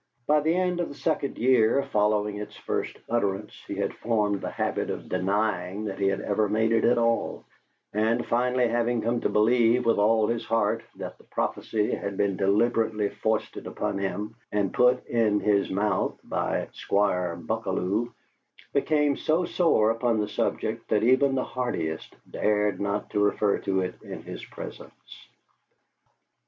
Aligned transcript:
By 0.25 0.39
the 0.39 0.55
end 0.55 0.79
of 0.79 0.89
the 0.89 0.95
second 0.95 1.37
year 1.37 1.83
following 1.93 2.37
its 2.37 2.57
first 2.57 2.97
utterance, 3.07 3.53
he 3.67 3.75
had 3.75 3.93
formed 3.93 4.41
the 4.41 4.49
habit 4.49 4.89
of 4.89 5.07
denying 5.07 5.85
that 5.85 5.99
he 5.99 6.07
had 6.07 6.21
ever 6.21 6.49
made 6.49 6.71
it 6.71 6.83
at 6.85 6.97
all, 6.97 7.45
and, 7.93 8.25
finally 8.25 8.67
having 8.67 9.03
come 9.03 9.21
to 9.21 9.29
believe 9.29 9.85
with 9.85 9.99
all 9.99 10.25
his 10.25 10.43
heart 10.43 10.81
that 10.95 11.19
the 11.19 11.23
prophecy 11.25 11.91
had 11.93 12.17
been 12.17 12.35
deliberately 12.35 13.09
foisted 13.09 13.67
upon 13.67 13.99
him 13.99 14.33
and 14.51 14.73
put 14.73 15.05
in 15.05 15.39
his 15.39 15.69
mouth 15.69 16.19
by 16.23 16.67
Squire 16.71 17.35
Buckalew, 17.35 18.11
became 18.73 19.15
so 19.15 19.45
sore 19.45 19.91
upon 19.91 20.17
the 20.17 20.27
subject 20.27 20.89
that 20.89 21.03
even 21.03 21.35
the 21.35 21.43
hardiest 21.45 22.15
dared 22.27 22.81
not 22.81 23.13
refer 23.13 23.59
to 23.59 23.81
it 23.81 24.01
in 24.01 24.23
his 24.23 24.43
presence. 24.45 25.27